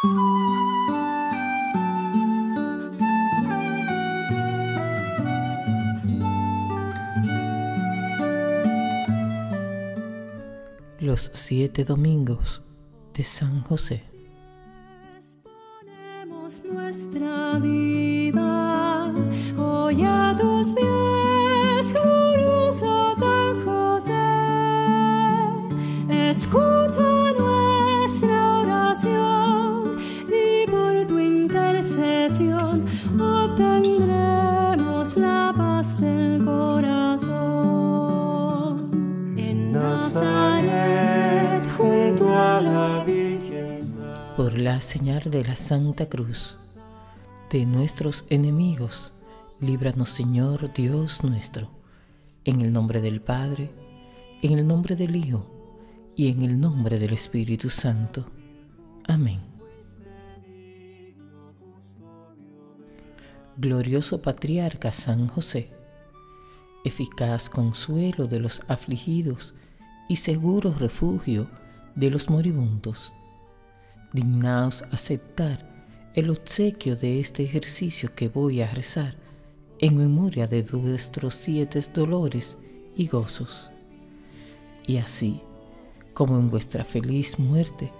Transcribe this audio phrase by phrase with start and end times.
[0.00, 0.12] Los
[11.34, 12.62] siete domingos
[13.12, 14.04] de San José.
[44.68, 46.58] La señal de la Santa Cruz,
[47.48, 49.14] de nuestros enemigos,
[49.60, 51.70] líbranos Señor Dios nuestro,
[52.44, 53.70] en el nombre del Padre,
[54.42, 55.46] en el nombre del Hijo
[56.14, 58.26] y en el nombre del Espíritu Santo.
[59.06, 59.40] Amén.
[63.56, 65.70] Glorioso Patriarca San José,
[66.84, 69.54] eficaz consuelo de los afligidos
[70.10, 71.48] y seguro refugio
[71.94, 73.14] de los moribundos
[74.12, 75.68] dignaos aceptar
[76.14, 79.16] el obsequio de este ejercicio que voy a rezar
[79.78, 82.58] en memoria de vuestros siete dolores
[82.96, 83.70] y gozos.
[84.86, 85.40] Y así,
[86.14, 87.92] como en vuestra feliz muerte,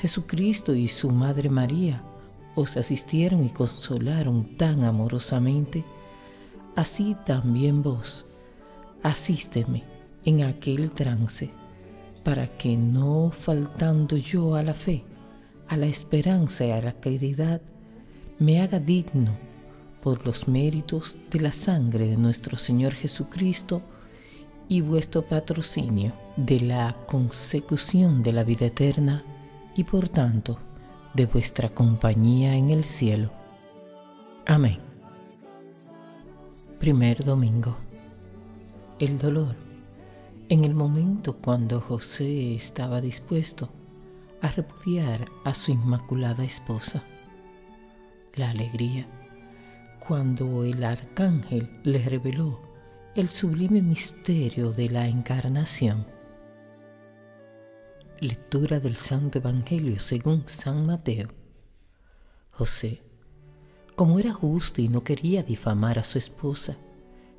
[0.00, 2.02] Jesucristo y su Madre María
[2.56, 5.84] os asistieron y consolaron tan amorosamente,
[6.74, 8.24] así también vos,
[9.02, 9.84] asísteme
[10.24, 11.50] en aquel trance,
[12.24, 15.04] para que no faltando yo a la fe,
[15.70, 17.62] a la esperanza y a la caridad,
[18.40, 19.38] me haga digno
[20.02, 23.80] por los méritos de la sangre de nuestro Señor Jesucristo
[24.66, 29.22] y vuestro patrocinio de la consecución de la vida eterna
[29.76, 30.58] y por tanto
[31.14, 33.30] de vuestra compañía en el cielo.
[34.46, 34.80] Amén.
[36.80, 37.76] Primer domingo.
[38.98, 39.54] El dolor.
[40.48, 43.68] En el momento cuando José estaba dispuesto
[44.42, 47.02] a repudiar a su inmaculada esposa.
[48.34, 49.06] La alegría
[49.98, 52.60] cuando el arcángel le reveló
[53.14, 56.06] el sublime misterio de la encarnación.
[58.20, 61.28] Lectura del Santo Evangelio según San Mateo.
[62.50, 63.02] José,
[63.94, 66.76] como era justo y no quería difamar a su esposa,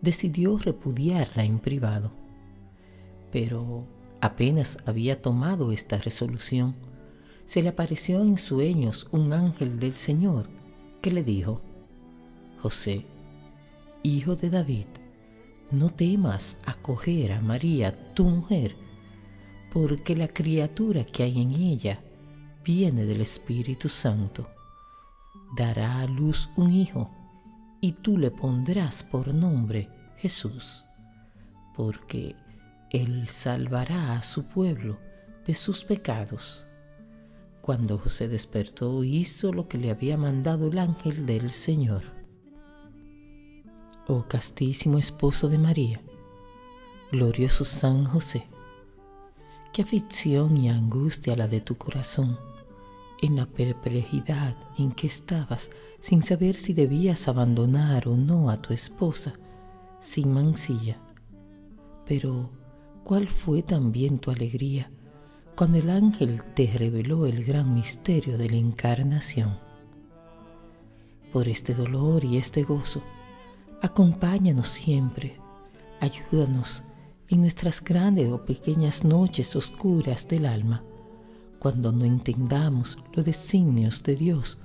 [0.00, 2.12] decidió repudiarla en privado.
[3.32, 3.86] Pero
[4.24, 6.74] Apenas había tomado esta resolución,
[7.44, 10.48] se le apareció en sueños un ángel del Señor
[11.02, 11.60] que le dijo,
[12.62, 13.04] José,
[14.02, 14.86] hijo de David,
[15.70, 18.76] no temas acoger a María, tu mujer,
[19.74, 22.00] porque la criatura que hay en ella
[22.64, 24.48] viene del Espíritu Santo.
[25.54, 27.10] Dará a luz un hijo,
[27.82, 30.82] y tú le pondrás por nombre Jesús,
[31.76, 32.36] porque
[32.90, 34.98] él salvará a su pueblo
[35.46, 36.66] de sus pecados.
[37.60, 42.02] Cuando José despertó, hizo lo que le había mandado el ángel del Señor.
[44.06, 46.02] Oh castísimo esposo de María,
[47.10, 48.46] glorioso San José,
[49.72, 52.38] qué aflicción y angustia la de tu corazón,
[53.22, 58.74] en la perplejidad en que estabas sin saber si debías abandonar o no a tu
[58.74, 59.34] esposa
[60.00, 60.98] sin mancilla.
[62.06, 62.50] Pero
[63.04, 64.90] cuál fue también tu alegría
[65.54, 69.58] cuando el ángel te reveló el gran misterio de la encarnación.
[71.32, 73.02] Por este dolor y este gozo,
[73.80, 75.36] acompáñanos siempre,
[76.00, 76.82] ayúdanos
[77.28, 80.82] en nuestras grandes o pequeñas noches oscuras del alma,
[81.60, 84.58] cuando no entendamos los designios de Dios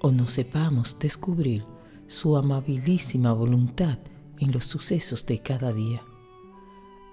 [0.00, 1.64] o no sepamos descubrir
[2.08, 3.98] su amabilísima voluntad
[4.38, 6.02] en los sucesos de cada día.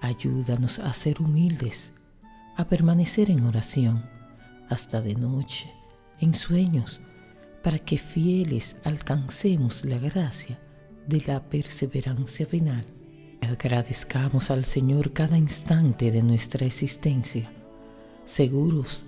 [0.06, 1.92] Ayúdanos a ser humildes,
[2.54, 4.08] a permanecer en oración
[4.68, 5.68] hasta de noche,
[6.20, 7.00] en sueños,
[7.64, 10.60] para que fieles alcancemos la gracia
[11.08, 12.86] de la perseverancia final.
[13.40, 17.50] Agradezcamos al Señor cada instante de nuestra existencia,
[18.24, 19.04] seguros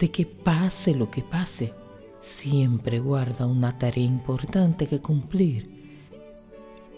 [0.00, 1.72] de que pase lo que pase,
[2.20, 5.70] siempre guarda una tarea importante que cumplir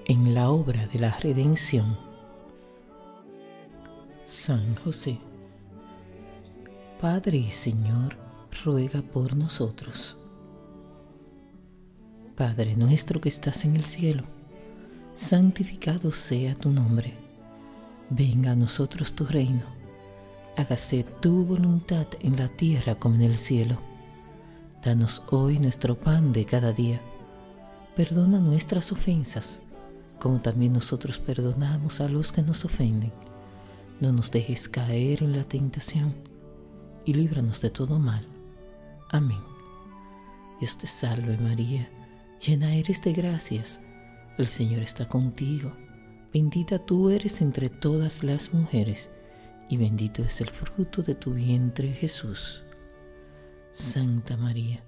[0.06, 2.04] en la obra de la redención.
[4.26, 5.19] San José,
[6.99, 8.17] Padre y Señor,
[8.65, 10.17] ruega por nosotros.
[12.35, 14.25] Padre nuestro que estás en el cielo,
[15.15, 17.19] santificado sea tu nombre.
[18.09, 19.65] Venga a nosotros tu reino.
[20.56, 23.79] Hágase tu voluntad en la tierra como en el cielo.
[24.82, 27.03] Danos hoy nuestro pan de cada día.
[27.94, 29.61] Perdona nuestras ofensas,
[30.19, 33.12] como también nosotros perdonamos a los que nos ofenden.
[34.05, 36.15] No nos dejes caer en la tentación
[37.06, 38.29] y líbranos de todo mal.
[39.09, 39.41] Amén.
[40.61, 41.89] Dios te salve María,
[42.39, 43.81] llena eres de gracias,
[44.37, 45.73] el Señor está contigo,
[46.35, 49.09] bendita tú eres entre todas las mujeres,
[49.71, 52.62] y bendito es el fruto de tu vientre Jesús.
[53.73, 54.85] Santa María,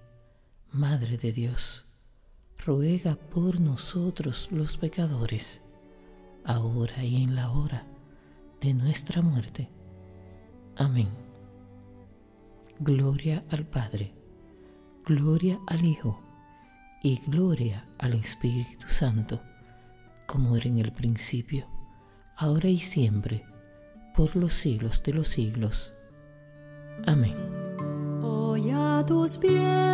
[0.73, 1.87] Madre de Dios,
[2.67, 5.63] ruega por nosotros los pecadores,
[6.45, 7.87] ahora y en la hora
[8.61, 9.70] de nuestra muerte.
[10.76, 11.08] Amén.
[12.79, 14.14] Gloria al Padre,
[15.05, 16.20] gloria al Hijo
[17.03, 19.41] y gloria al Espíritu Santo,
[20.26, 21.67] como era en el principio,
[22.37, 23.44] ahora y siempre,
[24.14, 25.93] por los siglos de los siglos.
[27.06, 27.37] Amén.
[28.23, 29.86] Hoy a tus pies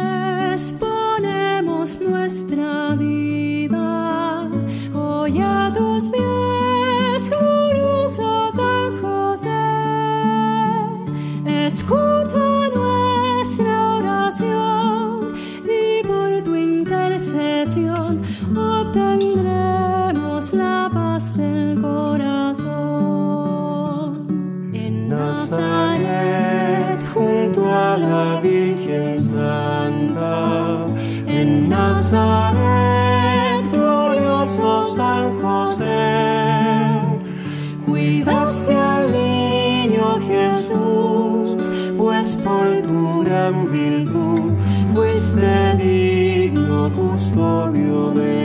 [44.94, 48.41] fuiste digno custodio de.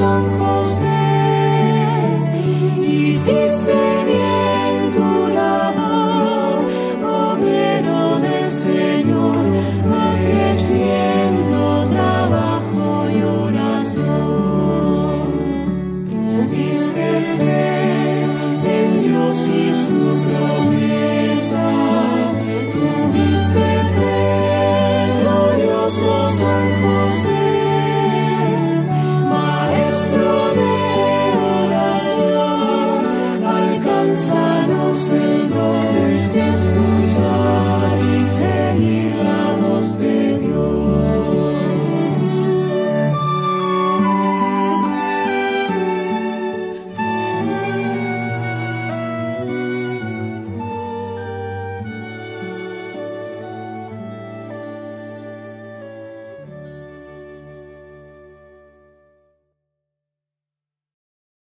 [0.00, 0.49] 难过。